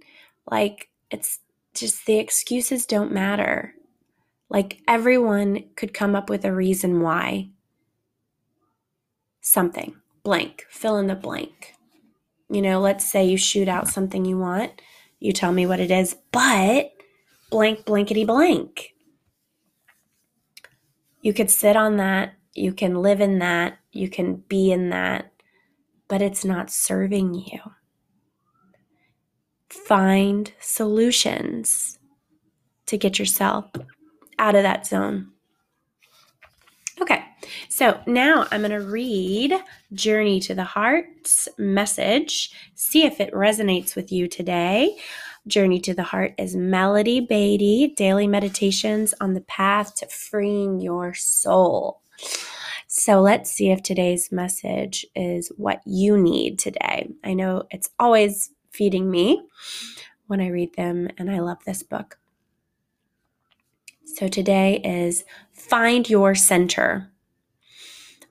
Like, 0.48 0.90
it's 1.10 1.40
just 1.74 2.06
the 2.06 2.18
excuses 2.18 2.86
don't 2.86 3.12
matter. 3.12 3.74
Like, 4.48 4.80
everyone 4.86 5.64
could 5.74 5.92
come 5.92 6.14
up 6.14 6.30
with 6.30 6.44
a 6.44 6.54
reason 6.54 7.00
why 7.00 7.50
something, 9.40 9.96
blank, 10.22 10.66
fill 10.68 10.98
in 10.98 11.08
the 11.08 11.14
blank. 11.16 11.74
You 12.48 12.62
know, 12.62 12.80
let's 12.80 13.10
say 13.10 13.26
you 13.26 13.36
shoot 13.36 13.68
out 13.68 13.88
something 13.88 14.24
you 14.24 14.38
want, 14.38 14.80
you 15.18 15.32
tell 15.32 15.52
me 15.52 15.66
what 15.66 15.80
it 15.80 15.90
is, 15.90 16.16
but 16.32 16.92
blank, 17.50 17.84
blankety 17.84 18.24
blank. 18.24 18.94
You 21.22 21.32
could 21.32 21.50
sit 21.50 21.76
on 21.76 21.96
that, 21.96 22.34
you 22.54 22.72
can 22.72 23.02
live 23.02 23.20
in 23.20 23.38
that, 23.40 23.78
you 23.92 24.08
can 24.08 24.36
be 24.48 24.70
in 24.72 24.90
that, 24.90 25.32
but 26.08 26.22
it's 26.22 26.44
not 26.44 26.70
serving 26.70 27.34
you. 27.34 27.58
Find 29.68 30.50
solutions 30.60 31.98
to 32.86 32.96
get 32.96 33.18
yourself 33.18 33.66
out 34.38 34.54
of 34.54 34.62
that 34.62 34.86
zone. 34.86 35.28
Okay, 37.00 37.22
so 37.68 38.00
now 38.06 38.46
I'm 38.50 38.62
going 38.62 38.72
to 38.72 38.88
read 38.88 39.54
Journey 39.92 40.40
to 40.40 40.54
the 40.54 40.64
Heart's 40.64 41.48
message, 41.56 42.50
see 42.74 43.04
if 43.04 43.20
it 43.20 43.32
resonates 43.32 43.94
with 43.94 44.10
you 44.10 44.26
today. 44.26 44.96
Journey 45.48 45.80
to 45.80 45.94
the 45.94 46.02
Heart 46.02 46.34
is 46.38 46.54
Melody 46.54 47.20
Beattie, 47.20 47.94
daily 47.96 48.26
meditations 48.26 49.14
on 49.20 49.34
the 49.34 49.40
path 49.40 49.94
to 49.96 50.06
freeing 50.06 50.80
your 50.80 51.14
soul. 51.14 52.02
So 52.86 53.20
let's 53.20 53.50
see 53.50 53.70
if 53.70 53.82
today's 53.82 54.30
message 54.30 55.06
is 55.14 55.50
what 55.56 55.80
you 55.86 56.18
need 56.18 56.58
today. 56.58 57.08
I 57.24 57.34
know 57.34 57.64
it's 57.70 57.90
always 57.98 58.50
feeding 58.70 59.10
me 59.10 59.42
when 60.26 60.40
I 60.40 60.48
read 60.48 60.74
them, 60.74 61.08
and 61.16 61.30
I 61.30 61.40
love 61.40 61.58
this 61.64 61.82
book. 61.82 62.18
So 64.04 64.28
today 64.28 64.80
is 64.84 65.24
Find 65.52 66.08
Your 66.08 66.34
Center. 66.34 67.10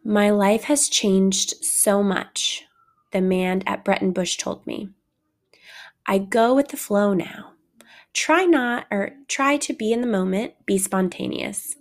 My 0.04 0.30
life 0.30 0.66
has 0.66 0.90
changed 0.90 1.64
so 1.66 2.04
much, 2.04 2.66
the 3.12 3.22
man 3.22 3.64
at 3.66 3.84
Breitenbush 3.84 4.38
told 4.38 4.66
me. 4.68 4.90
I 6.08 6.20
go 6.20 6.56
with 6.56 6.70
the 6.70 6.78
flow 6.78 7.14
now. 7.14 7.54
Try 8.14 8.46
not 8.46 8.88
or 8.90 9.12
try 9.28 9.58
to 9.58 9.74
be 9.74 9.92
in 9.92 10.02
the 10.02 10.08
moment, 10.08 10.54
be 10.66 10.78
spontaneous. 10.78 11.76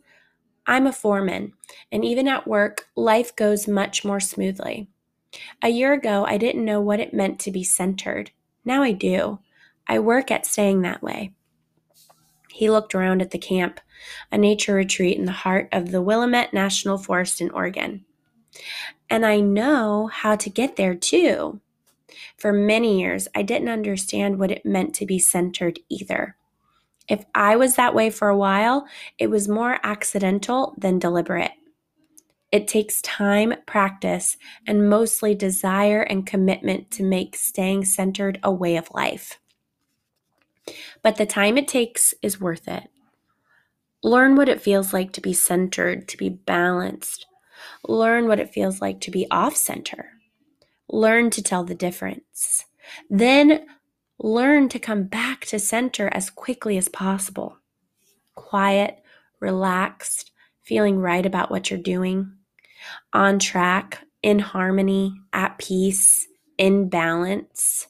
I'm 0.66 0.86
a 0.86 0.92
foreman, 0.92 1.52
and 1.92 2.04
even 2.04 2.26
at 2.26 2.48
work, 2.48 2.88
life 2.96 3.34
goes 3.36 3.68
much 3.68 4.04
more 4.04 4.18
smoothly. 4.18 4.88
A 5.62 5.68
year 5.68 5.92
ago, 5.92 6.24
I 6.26 6.38
didn't 6.38 6.64
know 6.64 6.80
what 6.80 6.98
it 6.98 7.14
meant 7.14 7.38
to 7.40 7.52
be 7.52 7.62
centered. 7.62 8.32
Now 8.64 8.82
I 8.82 8.92
do. 8.92 9.38
I 9.86 10.00
work 10.00 10.30
at 10.30 10.44
staying 10.44 10.82
that 10.82 11.02
way. 11.02 11.32
He 12.50 12.68
looked 12.68 12.94
around 12.94 13.22
at 13.22 13.30
the 13.30 13.38
camp, 13.38 13.80
a 14.32 14.38
nature 14.38 14.74
retreat 14.74 15.18
in 15.18 15.26
the 15.26 15.32
heart 15.32 15.68
of 15.72 15.92
the 15.92 16.02
Willamette 16.02 16.52
National 16.52 16.98
Forest 16.98 17.40
in 17.40 17.50
Oregon. 17.50 18.04
And 19.08 19.24
I 19.24 19.40
know 19.40 20.08
how 20.08 20.34
to 20.36 20.50
get 20.50 20.76
there 20.76 20.94
too. 20.94 21.60
For 22.36 22.52
many 22.52 23.00
years, 23.00 23.28
I 23.34 23.42
didn't 23.42 23.68
understand 23.68 24.38
what 24.38 24.50
it 24.50 24.66
meant 24.66 24.94
to 24.96 25.06
be 25.06 25.18
centered 25.18 25.78
either. 25.88 26.36
If 27.08 27.24
I 27.34 27.56
was 27.56 27.76
that 27.76 27.94
way 27.94 28.10
for 28.10 28.28
a 28.28 28.36
while, 28.36 28.86
it 29.18 29.28
was 29.28 29.48
more 29.48 29.78
accidental 29.82 30.74
than 30.76 30.98
deliberate. 30.98 31.52
It 32.52 32.68
takes 32.68 33.00
time, 33.02 33.54
practice, 33.66 34.36
and 34.66 34.88
mostly 34.88 35.34
desire 35.34 36.02
and 36.02 36.26
commitment 36.26 36.90
to 36.92 37.02
make 37.02 37.36
staying 37.36 37.84
centered 37.84 38.38
a 38.42 38.52
way 38.52 38.76
of 38.76 38.90
life 38.92 39.38
but 41.02 41.16
the 41.16 41.26
time 41.26 41.56
it 41.56 41.68
takes 41.68 42.14
is 42.22 42.40
worth 42.40 42.68
it. 42.68 42.88
Learn 44.02 44.36
what 44.36 44.48
it 44.48 44.60
feels 44.60 44.92
like 44.92 45.12
to 45.12 45.20
be 45.20 45.32
centered, 45.32 46.08
to 46.08 46.16
be 46.16 46.28
balanced. 46.28 47.26
Learn 47.86 48.26
what 48.26 48.40
it 48.40 48.52
feels 48.52 48.80
like 48.80 49.00
to 49.00 49.10
be 49.10 49.26
off 49.30 49.56
center. 49.56 50.10
Learn 50.88 51.30
to 51.30 51.42
tell 51.42 51.64
the 51.64 51.74
difference. 51.74 52.64
Then 53.10 53.66
learn 54.18 54.68
to 54.70 54.78
come 54.78 55.04
back 55.04 55.44
to 55.46 55.58
center 55.58 56.08
as 56.12 56.30
quickly 56.30 56.76
as 56.78 56.88
possible. 56.88 57.58
Quiet, 58.34 59.02
relaxed, 59.40 60.30
feeling 60.62 60.98
right 60.98 61.24
about 61.24 61.50
what 61.50 61.70
you're 61.70 61.80
doing, 61.80 62.32
on 63.12 63.38
track, 63.38 64.00
in 64.22 64.38
harmony, 64.38 65.14
at 65.32 65.58
peace, 65.58 66.26
in 66.58 66.88
balance 66.88 67.88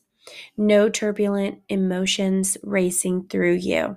no 0.57 0.89
turbulent 0.89 1.61
emotions 1.69 2.57
racing 2.63 3.27
through 3.29 3.55
you, 3.55 3.97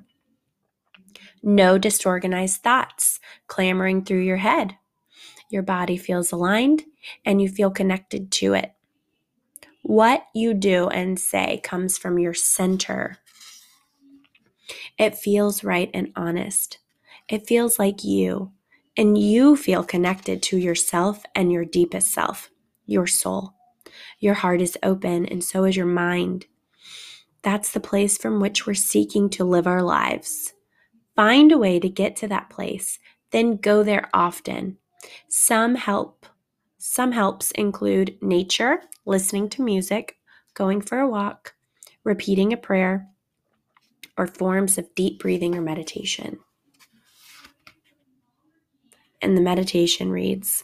no 1.41 1.77
disorganized 1.77 2.61
thoughts 2.61 3.19
clamoring 3.47 4.03
through 4.03 4.21
your 4.21 4.37
head. 4.37 4.75
Your 5.49 5.63
body 5.63 5.97
feels 5.97 6.31
aligned 6.31 6.83
and 7.25 7.41
you 7.41 7.49
feel 7.49 7.71
connected 7.71 8.31
to 8.33 8.53
it. 8.53 8.73
What 9.89 10.27
you 10.35 10.53
do 10.53 10.87
and 10.89 11.19
say 11.19 11.61
comes 11.63 11.97
from 11.97 12.19
your 12.19 12.35
center. 12.35 13.17
It 14.99 15.17
feels 15.17 15.63
right 15.63 15.89
and 15.95 16.11
honest. 16.15 16.77
It 17.27 17.47
feels 17.47 17.79
like 17.79 18.03
you, 18.03 18.51
and 18.95 19.17
you 19.17 19.55
feel 19.55 19.83
connected 19.83 20.43
to 20.43 20.59
yourself 20.59 21.23
and 21.33 21.51
your 21.51 21.65
deepest 21.65 22.13
self, 22.13 22.51
your 22.85 23.07
soul. 23.07 23.55
Your 24.19 24.35
heart 24.35 24.61
is 24.61 24.77
open, 24.83 25.25
and 25.25 25.43
so 25.43 25.63
is 25.63 25.75
your 25.75 25.87
mind. 25.87 26.45
That's 27.41 27.71
the 27.71 27.79
place 27.79 28.15
from 28.15 28.39
which 28.39 28.67
we're 28.67 28.75
seeking 28.75 29.27
to 29.31 29.43
live 29.43 29.65
our 29.65 29.81
lives. 29.81 30.53
Find 31.15 31.51
a 31.51 31.57
way 31.57 31.79
to 31.79 31.89
get 31.89 32.15
to 32.17 32.27
that 32.27 32.51
place, 32.51 32.99
then 33.31 33.57
go 33.57 33.81
there 33.81 34.07
often. 34.13 34.77
Some 35.29 35.73
help. 35.73 36.27
Some 36.81 37.11
helps 37.11 37.51
include 37.51 38.17
nature, 38.21 38.81
listening 39.05 39.49
to 39.49 39.61
music, 39.61 40.15
going 40.53 40.79
for 40.79 40.99
a 40.99 41.09
walk, 41.09 41.53
repeating 42.05 42.53
a 42.53 42.57
prayer, 42.57 43.09
or 44.17 44.25
forms 44.25 44.77
of 44.77 44.95
deep 44.95 45.19
breathing 45.19 45.55
or 45.55 45.61
meditation. 45.61 46.39
And 49.21 49.35
the 49.35 49.41
meditation 49.41 50.09
reads 50.09 50.63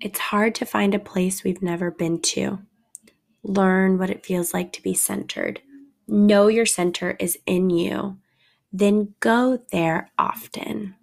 it's 0.00 0.18
hard 0.18 0.54
to 0.54 0.64
find 0.64 0.94
a 0.94 0.98
place 0.98 1.44
we've 1.44 1.60
never 1.60 1.90
been 1.90 2.22
to. 2.22 2.60
Learn 3.42 3.98
what 3.98 4.10
it 4.10 4.24
feels 4.24 4.54
like 4.54 4.72
to 4.72 4.82
be 4.82 4.94
centered. 4.94 5.60
Know 6.06 6.46
your 6.46 6.66
center 6.66 7.14
is 7.18 7.36
in 7.44 7.68
you. 7.68 8.16
Then 8.72 9.14
go 9.20 9.60
there 9.70 10.10
often. 10.18 10.94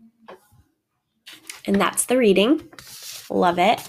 And 1.67 1.79
that's 1.79 2.05
the 2.05 2.17
reading. 2.17 2.67
Love 3.29 3.59
it. 3.59 3.81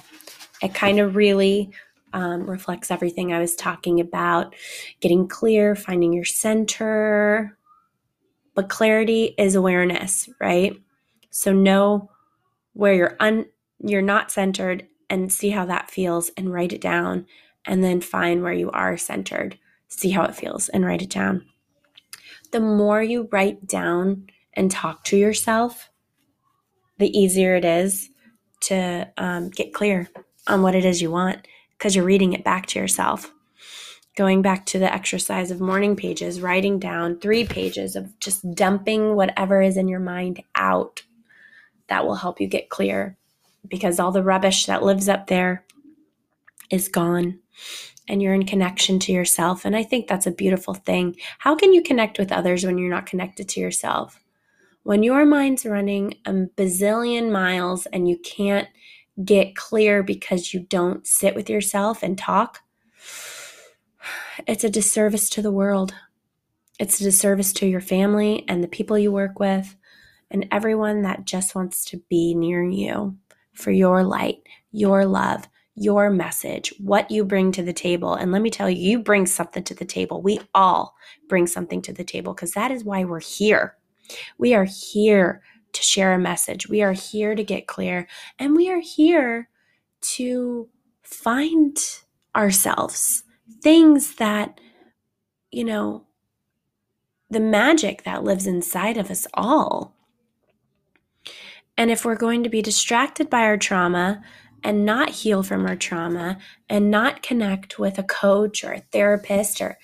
It 0.63 0.75
kind 0.75 0.99
of 0.99 1.17
really 1.17 1.71
um, 2.13 2.49
reflects 2.49 2.91
everything 2.91 3.33
I 3.33 3.41
was 3.41 3.55
talking 3.55 4.01
about 4.01 4.55
getting 5.01 5.29
clear, 5.29 5.75
finding 5.75 6.13
your 6.13 6.25
center. 6.25 7.57
But 8.55 8.69
clarity 8.69 9.35
is 9.37 9.55
awareness, 9.55 10.29
right? 10.41 10.75
So 11.31 11.53
know 11.53 12.11
where 12.77 12.93
you're 12.93 13.17
un- 13.21 13.47
you're 13.81 14.03
not 14.03 14.31
centered 14.31 14.87
and 15.09 15.33
see 15.33 15.51
how 15.51 15.65
that 15.65 15.91
feels 15.91 16.31
and 16.37 16.53
write 16.53 16.73
it 16.73 16.81
down 16.81 17.27
and 17.65 17.83
then 17.83 18.01
find 18.01 18.43
where 18.43 18.53
you 18.53 18.71
are 18.71 18.97
centered 18.97 19.59
see 19.89 20.11
how 20.11 20.25
it 20.25 20.35
feels 20.35 20.69
and 20.69 20.85
write 20.85 21.03
it 21.03 21.11
down 21.11 21.45
the 22.51 22.61
more 22.61 23.03
you 23.03 23.29
write 23.33 23.67
down 23.67 24.27
and 24.53 24.71
talk 24.71 25.05
to 25.05 25.17
yourself 25.17 25.91
the 26.99 27.19
easier 27.19 27.55
it 27.57 27.65
is 27.65 28.11
to 28.67 29.09
um, 29.17 29.51
get 29.51 29.75
clear 29.75 30.09
on 30.47 30.63
what 30.63 30.75
it 30.75 30.85
is 30.85 31.03
you 31.03 31.11
want 31.11 31.47
because 31.77 31.95
you're 31.95 32.05
reading 32.05 32.33
it 32.33 32.45
back 32.45 32.67
to 32.67 32.79
yourself 32.79 33.33
going 34.17 34.41
back 34.41 34.65
to 34.65 34.79
the 34.79 34.93
exercise 34.93 35.51
of 35.51 35.61
morning 35.61 35.95
pages 35.95 36.41
writing 36.41 36.79
down 36.79 37.21
three 37.21 37.45
pages 37.45 37.95
of 37.95 38.19
just 38.19 38.51
dumping 38.55 39.15
whatever 39.15 39.61
is 39.61 39.77
in 39.77 39.89
your 39.89 40.01
mind 40.01 40.43
out 40.55 41.03
that 41.89 42.05
will 42.05 42.15
help 42.17 42.41
you 42.41 42.49
get 42.49 42.71
clear 42.71 43.17
because 43.69 44.01
all 44.01 44.11
the 44.11 44.23
rubbish 44.23 44.67
that 44.67 44.83
lives 44.83 45.09
up 45.09 45.27
there 45.27 45.65
is 46.71 46.89
gone 46.89 47.39
and 48.09 48.23
you're 48.23 48.35
in 48.35 48.47
connection 48.47 48.99
to 49.01 49.13
yourself. 49.13 49.65
And 49.65 49.77
I 49.77 49.83
think 49.83 50.07
that's 50.07 50.27
a 50.27 50.33
beautiful 50.33 50.75
thing. 50.75 51.17
How 51.39 51.55
can 51.55 51.73
you 51.73 51.83
connect 51.83 52.19
with 52.19 52.33
others 52.33 52.65
when 52.65 52.79
you're 52.79 52.91
not 52.91 53.07
connected 53.07 53.49
to 53.51 53.61
yourself? 53.61 54.21
When 54.87 55.03
your 55.03 55.27
mind's 55.27 55.67
running 55.67 56.15
a 56.27 56.33
bazillion 56.33 57.33
miles 57.33 57.87
and 57.87 58.09
you 58.09 58.17
can't 58.19 58.69
get 59.25 59.57
clear 59.57 60.05
because 60.05 60.55
you 60.55 60.61
don't 60.61 61.05
sit 61.05 61.35
with 61.35 61.51
yourself 61.51 62.05
and 62.05 62.17
talk, 62.17 62.61
it's 64.47 64.63
a 64.63 64.71
disservice 64.71 65.29
to 65.31 65.43
the 65.43 65.51
world. 65.51 65.93
It's 66.79 67.01
a 67.01 67.03
disservice 67.03 67.53
to 67.55 67.67
your 67.67 67.81
family 67.81 68.45
and 68.47 68.63
the 68.63 68.69
people 68.69 68.97
you 68.97 69.11
work 69.11 69.41
with 69.41 69.75
and 70.31 70.47
everyone 70.53 71.03
that 71.03 71.25
just 71.25 71.57
wants 71.57 71.85
to 71.87 72.01
be 72.09 72.37
near 72.37 72.63
you 72.63 73.17
for 73.55 73.73
your 73.73 74.05
light, 74.05 74.37
your 74.71 75.05
love, 75.05 75.49
your 75.75 76.11
message, 76.11 76.73
what 76.79 77.11
you 77.11 77.25
bring 77.25 77.51
to 77.51 77.65
the 77.65 77.73
table. 77.73 78.15
And 78.15 78.31
let 78.31 78.41
me 78.41 78.51
tell 78.51 78.71
you, 78.71 78.91
you 78.93 79.01
bring 79.01 79.27
something 79.27 79.65
to 79.65 79.75
the 79.75 79.85
table. 79.85 80.23
We 80.23 80.39
all 80.55 80.95
bring 81.29 81.49
something 81.49 81.83
to 81.83 81.93
the 81.93 82.05
table 82.05 82.35
because 82.35 82.53
that 82.53 82.71
is 82.71 82.85
why 82.85 83.03
we're 83.03 83.19
here. 83.19 83.75
We 84.39 84.55
are 84.55 84.65
here 84.65 85.43
to 85.73 85.83
share 85.83 86.15
a 86.15 86.19
message. 86.19 86.69
We 86.69 86.83
are 86.83 86.93
here 86.93 87.35
to 87.35 87.45
get 87.45 87.67
clear. 87.67 88.09
And 88.39 88.57
we 88.57 88.71
are 88.71 88.81
here 88.81 89.49
to 90.01 90.69
find 91.03 91.77
ourselves, 92.35 93.25
things 93.63 94.17
that, 94.17 94.61
you 95.51 95.65
know, 95.65 96.05
the 97.31 97.41
magic 97.41 98.05
that 98.05 98.25
lives 98.25 98.47
inside 98.47 98.97
of 98.97 99.11
us 99.11 99.27
all. 99.35 99.95
And 101.77 101.91
if 101.91 102.05
we're 102.05 102.17
going 102.17 102.43
to 102.45 102.49
be 102.49 102.63
distracted 102.63 103.29
by 103.29 103.43
our 103.43 103.57
trauma 103.57 104.23
and 104.63 104.85
not 104.85 105.11
heal 105.11 105.43
from 105.43 105.67
our 105.67 105.77
trauma 105.77 106.39
and 106.69 106.91
not 106.91 107.23
connect 107.23 107.79
with 107.79 107.99
a 107.99 108.03
coach 108.03 108.65
or 108.65 108.73
a 108.73 108.81
therapist 108.81 109.61
or, 109.61 109.79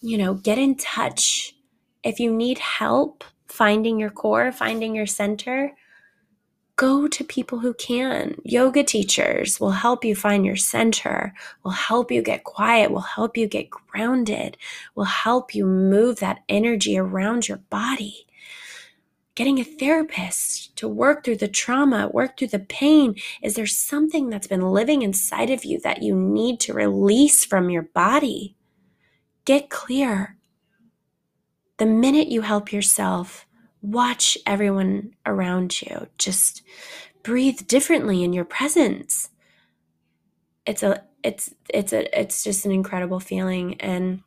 you 0.00 0.18
know, 0.18 0.34
get 0.34 0.58
in 0.58 0.76
touch. 0.76 1.54
If 2.02 2.20
you 2.20 2.34
need 2.34 2.58
help 2.58 3.24
finding 3.52 4.00
your 4.00 4.10
core, 4.10 4.50
finding 4.50 4.94
your 4.94 5.06
center, 5.06 5.72
go 6.76 7.06
to 7.06 7.22
people 7.22 7.58
who 7.58 7.74
can. 7.74 8.34
Yoga 8.44 8.82
teachers 8.82 9.60
will 9.60 9.70
help 9.70 10.04
you 10.04 10.16
find 10.16 10.44
your 10.44 10.56
center, 10.56 11.34
will 11.62 11.72
help 11.72 12.10
you 12.10 12.22
get 12.22 12.44
quiet, 12.44 12.90
will 12.90 13.00
help 13.00 13.36
you 13.36 13.46
get 13.46 13.70
grounded, 13.70 14.56
will 14.94 15.04
help 15.04 15.54
you 15.54 15.66
move 15.66 16.18
that 16.18 16.42
energy 16.48 16.98
around 16.98 17.48
your 17.48 17.58
body 17.58 18.26
getting 19.34 19.58
a 19.58 19.64
therapist 19.64 20.76
to 20.76 20.86
work 20.86 21.24
through 21.24 21.36
the 21.36 21.48
trauma, 21.48 22.08
work 22.08 22.36
through 22.38 22.48
the 22.48 22.58
pain? 22.58 23.14
Is 23.42 23.54
there 23.54 23.66
something 23.66 24.28
that's 24.28 24.46
been 24.46 24.60
living 24.60 25.02
inside 25.02 25.50
of 25.50 25.64
you 25.64 25.80
that 25.80 26.02
you 26.02 26.14
need 26.14 26.60
to 26.60 26.74
release 26.74 27.44
from 27.44 27.70
your 27.70 27.82
body? 27.82 28.56
Get 29.44 29.70
clear. 29.70 30.36
The 31.82 31.86
minute 31.86 32.28
you 32.28 32.42
help 32.42 32.72
yourself, 32.72 33.44
watch 33.80 34.38
everyone 34.46 35.16
around 35.26 35.82
you. 35.82 36.06
Just 36.16 36.62
breathe 37.24 37.66
differently 37.66 38.22
in 38.22 38.32
your 38.32 38.44
presence. 38.44 39.30
It's 40.64 40.84
a 40.84 41.02
it's 41.24 41.52
it's 41.68 41.92
a 41.92 42.20
it's 42.20 42.44
just 42.44 42.64
an 42.66 42.70
incredible 42.70 43.18
feeling 43.18 43.80
and 43.80 44.22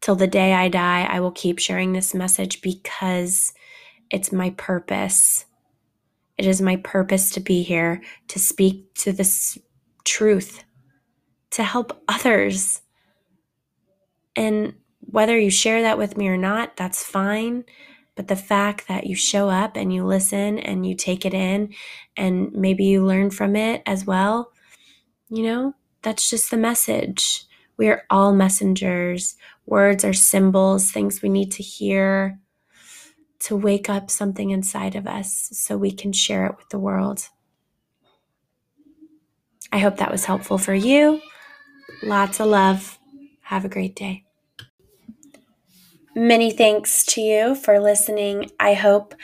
till 0.00 0.16
the 0.16 0.26
day 0.26 0.52
I 0.52 0.66
die, 0.66 1.04
I 1.08 1.20
will 1.20 1.30
keep 1.30 1.60
sharing 1.60 1.92
this 1.92 2.12
message 2.12 2.60
because 2.60 3.52
it's 4.10 4.32
my 4.32 4.50
purpose. 4.50 5.44
It 6.38 6.46
is 6.46 6.60
my 6.60 6.74
purpose 6.74 7.30
to 7.34 7.40
be 7.40 7.62
here, 7.62 8.02
to 8.26 8.40
speak 8.40 8.92
to 8.94 9.12
this 9.12 9.56
truth, 10.02 10.64
to 11.52 11.62
help 11.62 12.02
others. 12.08 12.82
And 14.34 14.74
whether 15.10 15.38
you 15.38 15.50
share 15.50 15.82
that 15.82 15.98
with 15.98 16.16
me 16.16 16.28
or 16.28 16.36
not, 16.36 16.76
that's 16.76 17.04
fine. 17.04 17.64
But 18.14 18.28
the 18.28 18.36
fact 18.36 18.88
that 18.88 19.06
you 19.06 19.14
show 19.14 19.48
up 19.48 19.76
and 19.76 19.92
you 19.92 20.04
listen 20.04 20.58
and 20.58 20.86
you 20.86 20.94
take 20.94 21.24
it 21.24 21.34
in 21.34 21.74
and 22.16 22.52
maybe 22.52 22.84
you 22.84 23.04
learn 23.04 23.30
from 23.30 23.56
it 23.56 23.82
as 23.86 24.04
well, 24.04 24.52
you 25.30 25.42
know, 25.42 25.74
that's 26.02 26.28
just 26.28 26.50
the 26.50 26.56
message. 26.56 27.44
We 27.76 27.88
are 27.88 28.04
all 28.10 28.34
messengers. 28.34 29.36
Words 29.66 30.04
are 30.04 30.12
symbols, 30.12 30.90
things 30.90 31.22
we 31.22 31.28
need 31.30 31.52
to 31.52 31.62
hear 31.62 32.38
to 33.40 33.56
wake 33.56 33.88
up 33.88 34.10
something 34.10 34.50
inside 34.50 34.94
of 34.94 35.06
us 35.06 35.48
so 35.52 35.76
we 35.76 35.90
can 35.90 36.12
share 36.12 36.46
it 36.46 36.56
with 36.56 36.68
the 36.68 36.78
world. 36.78 37.28
I 39.72 39.78
hope 39.78 39.96
that 39.96 40.12
was 40.12 40.26
helpful 40.26 40.58
for 40.58 40.74
you. 40.74 41.20
Lots 42.02 42.40
of 42.40 42.48
love. 42.48 42.98
Have 43.40 43.64
a 43.64 43.68
great 43.68 43.96
day. 43.96 44.24
Many 46.14 46.50
thanks 46.50 47.04
to 47.06 47.20
you 47.20 47.54
for 47.54 47.80
listening. 47.80 48.50
I 48.60 48.74
hope 48.74 49.14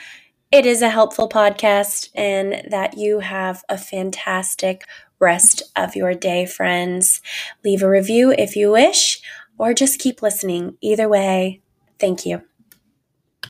it 0.51 0.65
is 0.65 0.81
a 0.81 0.89
helpful 0.89 1.29
podcast 1.29 2.09
and 2.15 2.63
that 2.71 2.97
you 2.97 3.19
have 3.19 3.63
a 3.69 3.77
fantastic 3.77 4.85
rest 5.19 5.63
of 5.75 5.95
your 5.95 6.13
day, 6.15 6.45
friends. 6.45 7.21
Leave 7.63 7.83
a 7.83 7.89
review 7.89 8.31
if 8.37 8.55
you 8.55 8.71
wish, 8.71 9.21
or 9.57 9.73
just 9.73 9.99
keep 9.99 10.21
listening. 10.21 10.77
Either 10.81 11.09
way, 11.09 11.61
thank 11.99 12.25
you. 12.25 12.43